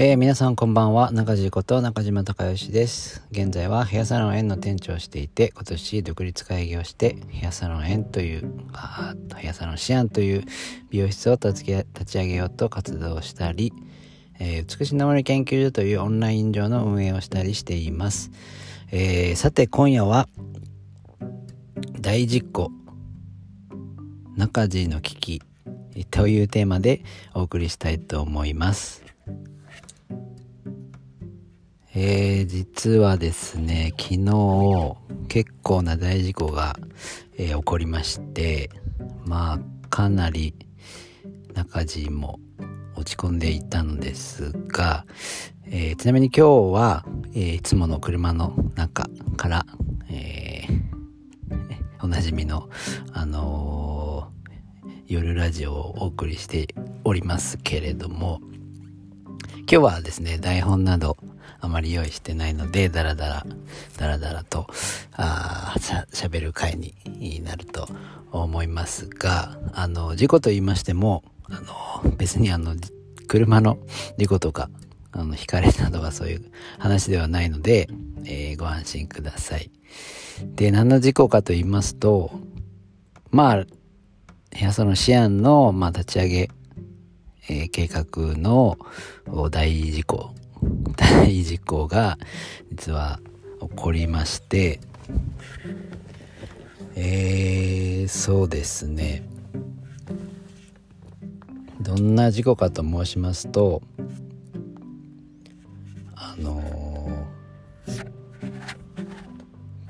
[0.00, 1.10] えー、皆さんこんばんは。
[1.10, 3.26] 中地こと中島隆義です。
[3.32, 10.44] 現在はヘアサロン園の店長をしていて今年独立会議をしてヘアサロン園というあヘアサロンシアンという
[10.90, 13.72] 美容室を立ち上げようと活動したり、
[14.38, 18.30] えー、美しい守り研究所というオンライン上の運営をしたりしています、
[18.92, 20.28] えー、さて今夜は
[22.00, 22.70] 大実行
[24.36, 25.42] 中地の危機
[26.12, 27.02] というテーマで
[27.34, 29.08] お送りしたいと思います。
[32.00, 36.78] えー、実はですね、昨日結構な大事故が、
[37.36, 38.70] えー、起こりまして、
[39.24, 40.54] まあかなり
[41.54, 42.38] 中地も
[42.94, 45.06] 落ち込んでいたのですが、
[45.66, 49.66] えー、ちなみに今日は、えー、いつもの車の中から、
[50.08, 50.84] えー、
[52.00, 52.68] おなじみの、
[53.12, 54.30] あの
[55.08, 58.40] 夜ラジオをお送りしておりますけれども、
[59.70, 61.18] 今日はですね、台本など
[61.60, 63.46] あまり用意してないので、だらだら、
[63.98, 64.66] だらだらと、
[65.12, 67.86] あし、喋る回になると
[68.32, 72.76] 思いますが、あの、事故と言いましても、あの、別にあの、
[73.26, 73.76] 車の
[74.16, 74.70] 事故とか、
[75.12, 77.90] あの、引かれなどはそういう話ではないので、
[78.24, 79.70] えー、ご安心ください。
[80.54, 82.30] で、何の事故かと言いますと、
[83.30, 83.66] まあ、部
[84.58, 86.50] 屋そのシアンの、まあ、立ち上げ、
[87.48, 88.78] えー、計画の
[89.50, 90.34] 大事故
[90.96, 92.18] 大事故が
[92.70, 93.20] 実は
[93.60, 94.80] 起こりまして
[96.94, 99.22] えー、そうですね。
[101.80, 103.80] どんな事故かと申しますと
[106.14, 108.04] あのー、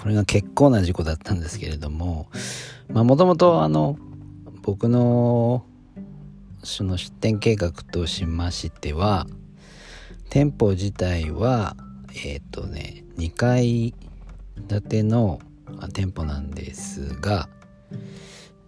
[0.00, 2.28] これが結構な事故だったんですけれども
[2.92, 3.96] まあもともとあの
[4.62, 5.64] 僕の
[6.62, 9.26] その出店計画としましては
[10.28, 11.76] 店舗自体は
[12.14, 13.94] えっ、ー、とね2階
[14.68, 15.40] 建ての
[15.92, 17.48] 店舗なんですが、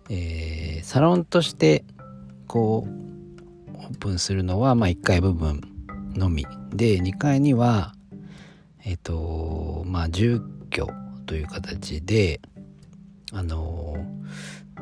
[0.09, 1.85] えー、サロンとして
[2.47, 5.61] こうオープンするのは、まあ、1階部分
[6.15, 7.95] のみで2階には
[8.85, 10.89] えっ、ー、とまあ住居
[11.27, 12.41] という形で
[13.33, 13.97] あの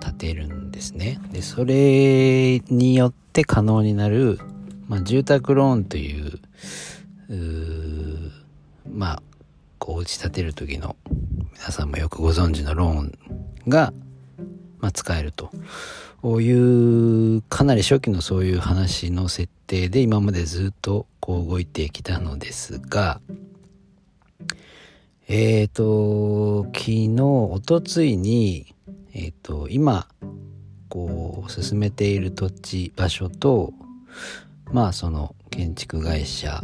[0.00, 1.20] 建てるんですね。
[1.30, 4.40] でそれによって可能になる
[4.90, 6.40] まあ、住宅ローンという
[8.92, 9.22] まあ
[9.78, 10.96] こう打ち立てる時の
[11.52, 13.12] 皆さんもよくご存知のローン
[13.68, 13.92] が、
[14.80, 15.52] まあ、使えると
[16.40, 23.20] いうかなり初期のそういう話の設定で今までずっとこう動いてきたのですが
[25.28, 28.74] えっ、ー、と昨日おとついに
[29.12, 30.06] えっ、ー、と今
[30.88, 33.72] こう進めている土地場所と
[34.72, 36.62] まあその建築会社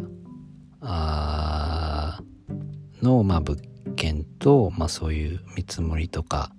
[3.02, 3.60] の、まあ、物
[3.96, 6.52] 件と、まあ、そういう見積もりとか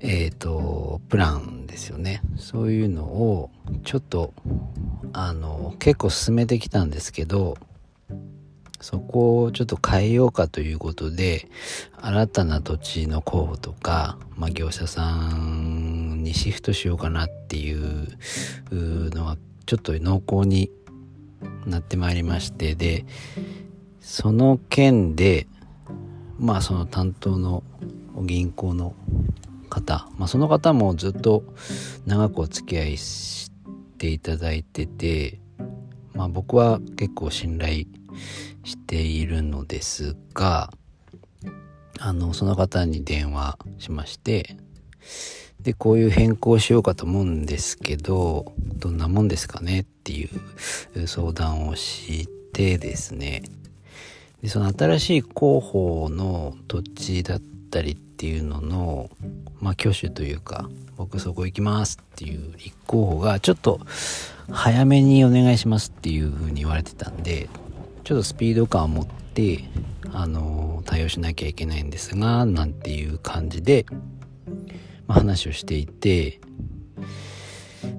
[0.00, 2.20] えっ、ー、とプランですよね。
[2.36, 3.50] そういうのを
[3.84, 4.34] ちょっと
[5.12, 7.56] あの結構進めてきたんですけど
[8.84, 11.48] そこをちょっと変えようかということで
[12.02, 18.08] 新たな土地の候補とか、まあ、業者さんにシフトしようかなっていう
[18.70, 20.70] のはちょっと濃厚に
[21.64, 23.06] なってまいりましてで
[24.00, 25.46] その件で
[26.38, 27.62] まあその担当の
[28.20, 28.94] 銀行の
[29.70, 31.42] 方、まあ、その方もずっと
[32.04, 33.50] 長くお付き合いし
[33.96, 35.40] ていただいてて、
[36.14, 37.84] まあ、僕は結構信頼
[38.64, 40.72] しているのですが
[41.98, 44.56] あのその方に電話しまして
[45.60, 49.80] で、こういう変更しようかと思うんですけど、どんなもんですかね？
[49.80, 50.28] ってい
[50.94, 53.42] う相談をしてですね。
[54.42, 57.40] で、その新しい候補の土地だっ
[57.74, 59.10] たりっていうのの、
[59.60, 63.80] まあ挙手というか、僕そこ行きますっていう立候補がちょっと
[64.50, 67.48] 早めにお願いしますっていう風に言われてたんで、
[68.04, 69.64] ちょっとスピード感を持って、
[70.12, 73.86] あの、対応しなきゃいけないんですが、なんていう感じで、
[75.06, 76.40] まあ、話をしていて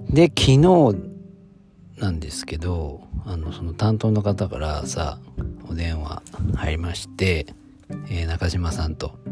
[0.09, 0.95] で昨日
[1.97, 5.19] なんですけどあのその担当の方からさ
[5.69, 6.21] お電話
[6.55, 7.47] 入りまして、
[8.09, 9.24] えー、中島さんと。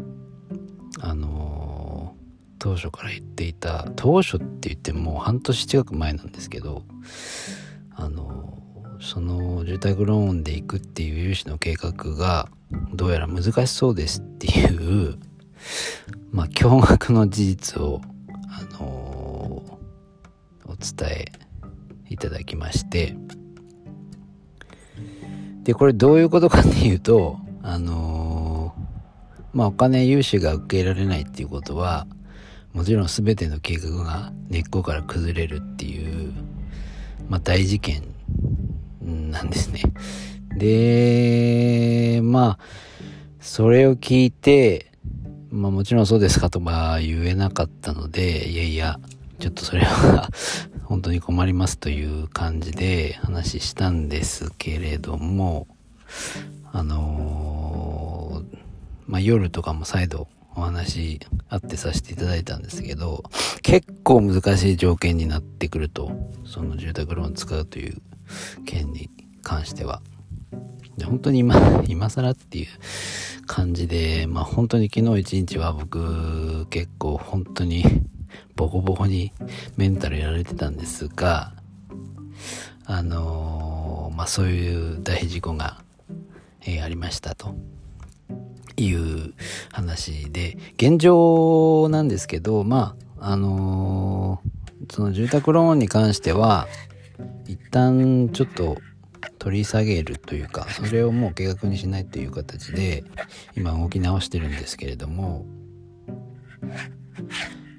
[1.06, 2.24] あのー、
[2.58, 6.82] 当初から言っていた当初って言っても半年近く前なんですけど
[7.94, 12.48] あのー、その住宅ローンで行くっていう融資の計画が
[12.94, 15.18] どうやら難しそうですっていう
[16.32, 18.00] まあ、驚愕の事実を、
[18.48, 21.32] あのー、お伝え
[22.08, 23.16] いただきまして、
[25.62, 28.23] で、これどういうことかっていうと、あの、
[29.54, 32.06] まあ、お金融資が受けられないっていうことは、
[32.72, 36.32] もちろん全ての計画が根っこから崩れるっていう、
[37.28, 38.02] まあ、大事件
[39.00, 39.82] なんですね。
[40.56, 42.64] で、まあ、
[43.40, 44.90] それを聞いて、
[45.50, 48.98] まあもちろんそうですかとは言えなかったので、いやいや、
[49.38, 50.28] ちょっとそれは
[50.82, 55.68] 本当に困りますという感じで話したんですけれども、
[56.72, 57.53] あのー、
[59.06, 63.24] まあ夜とかも再度お話あってさせていただいたんですけど、
[63.62, 66.12] 結構難しい条件になってくると、
[66.44, 68.00] その住宅ローン使うという
[68.64, 69.10] 件に
[69.42, 70.00] 関しては。
[70.96, 72.66] で本当に今、今更っていう
[73.46, 77.84] 感じで、まあ本当に昨日一日は僕結構本当に
[78.54, 79.32] ボコボコに
[79.76, 81.52] メンタルやられてたんですが、
[82.86, 85.82] あのー、まあそういう大事故が、
[86.62, 87.56] えー、ありましたと
[88.76, 89.34] いう
[89.72, 96.66] 話で、現状なんですけど、まあ、あのー、その住宅ローンに関しては、
[97.46, 98.78] 一旦ちょっと
[99.38, 103.04] 取り下げるというかそれをもう計画にしないという形で
[103.54, 105.44] 今動き直してるんですけれども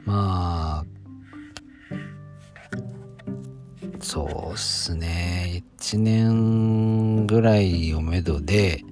[0.05, 0.85] まあ
[3.99, 5.63] そうっすね。
[5.79, 8.83] 1年ぐらいをめどで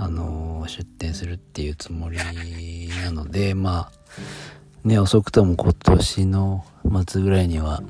[0.00, 6.64] あの出店するっていうつもりなので まあね遅くとも今年の
[7.06, 7.82] 末ぐらいには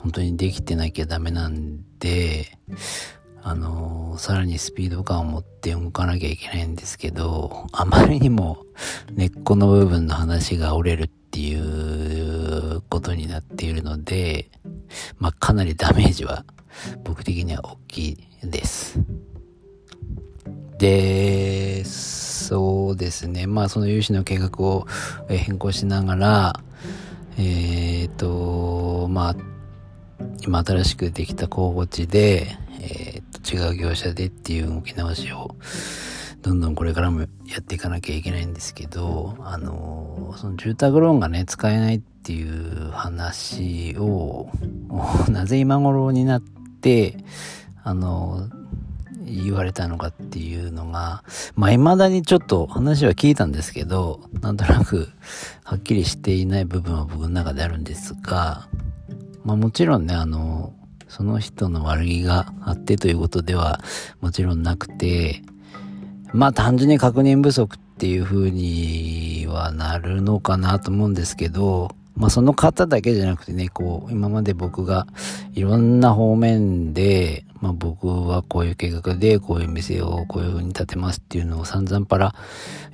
[0.00, 2.58] 本当にできてなきゃダメなんで、
[3.42, 8.58] あのー、さらにスピード感を持って動かなきゃいけないんですけど、あまりにも
[9.14, 14.50] 根っこの部分の話が折れるっていうことになっているので、
[15.18, 16.44] まあ、かなりダメージは
[17.02, 19.00] 僕的には大きいです。
[20.84, 23.46] で、そうですね。
[23.46, 24.86] まあ、その融資の計画を
[25.30, 26.60] 変更しながら、
[27.38, 29.36] えっ、ー、と、まあ、
[30.42, 35.56] 今新しくできた候補地で、えー、と、違う業者でっていう動き直しを、
[36.42, 37.26] どんどんこれからもや
[37.60, 44.50] っていかなきゃいけないんですけど、あの、その住宅ローンがね、使えないっていう話を、
[45.32, 47.24] なぜ今頃になって、
[47.82, 48.50] あの、
[49.24, 51.24] 言われたのかっていうのが、
[51.56, 55.08] まあ、未だにちょっと話は聞いたんですけど、なんとなく
[55.64, 58.68] はっきりしていない部分は僕の中であるんですが、
[59.44, 60.74] まあもちろんね、あの、
[61.08, 63.80] その人の悪気があってということでは
[64.20, 65.42] もちろんなくて、
[66.32, 75.06] まあ単純に確認不足っていう風にはなるのかなと思うんですけど、まあその方だけじゃなくてね、こう、今まで僕が
[75.52, 82.34] いろんな方面で、まあ僕はこういう計画でこういう店をこういう風に建てますっていうのを散々パラ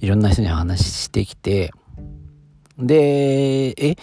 [0.01, 1.73] いろんな人に話してきて、
[2.79, 3.97] で、え、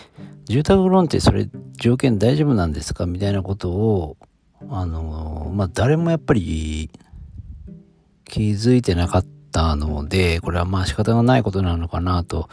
[0.44, 1.48] 住宅ローンってそれ
[1.78, 4.18] 条件大丈夫なんですかみたいなことを、
[4.70, 6.90] あの、まあ、誰もやっぱり
[8.26, 12.50] 気づいてなかったので、これはまあ仕方がないことなのかなと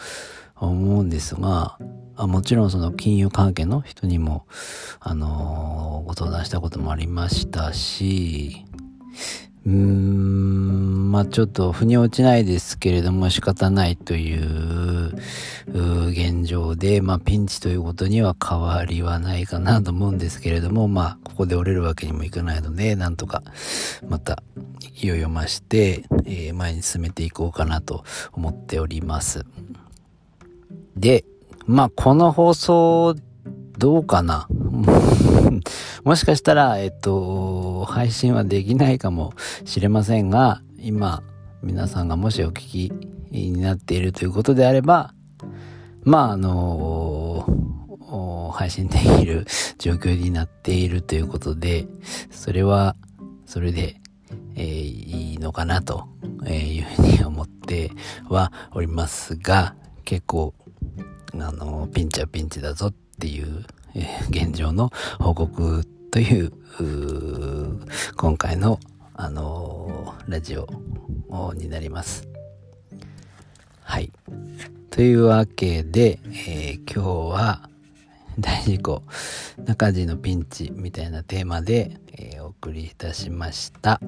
[0.57, 1.79] 思うんですが、
[2.17, 4.47] あもちろんその金融関係の人にも、
[5.01, 8.65] あのご相談したこともありましたし、
[9.67, 15.15] うーん、まあちょっと腑に落ちないですけれども仕方ないという
[15.67, 23.43] 現状で、まあピンチということには変わりはないかなと思うんですけれども、まあここで折れるわけにもいかないので、なんとか
[24.09, 24.43] また
[25.01, 29.47] 勢いを増して、えー、前に進めていこうかなと思っております。
[30.97, 31.25] で、
[31.67, 33.15] まあこの放送
[33.79, 34.49] どうかな？
[36.05, 39.33] もしかしたら、えっと、配信はできないかも
[39.65, 41.23] しれませんが、今、
[41.63, 42.93] 皆さんがもしお聞き
[43.31, 45.15] になっているということであれば、
[46.03, 47.47] まあ、あの
[48.55, 49.47] 配信できる
[49.79, 51.87] 状況になっているということで、
[52.31, 52.97] それは、
[53.47, 53.97] それで、
[54.55, 56.09] えー、いいのかなと
[56.47, 57.91] いうふうに思って
[58.29, 59.75] はおりますが、
[60.05, 60.55] 結構、
[61.41, 63.65] あのピンチはピンチだぞっていう
[63.95, 66.53] え、現状の報告という
[68.17, 68.81] 今回の、
[69.15, 70.67] あのー、ラジオ
[71.55, 72.27] になります。
[73.83, 74.11] はい。
[74.91, 77.69] というわけで、えー、今日は
[78.39, 79.03] 大事故、
[79.65, 84.01] 中地のピンチみたいなテーマで、えー、お送りいたしました。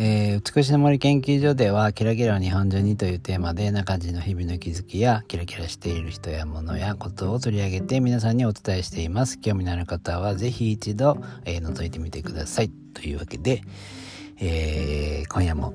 [0.00, 9.40] えー、美しの森研究所では、キラキラを日本中にというテーマで、中地の日々の気づきや、キラキラしている人や物やことを取り上げて皆さんにお伝えしています。
[9.40, 12.70] 興味のある方は、ぜひ一度、えー、覗いてみてください。
[12.94, 13.62] というわけで、
[14.38, 15.74] えー、今夜も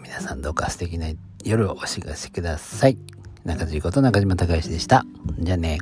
[0.00, 1.08] 皆さんどうか素敵な
[1.44, 2.98] 夜をお過ごしください。
[3.44, 5.04] 中地こと中島隆でした。
[5.40, 5.80] じゃあね。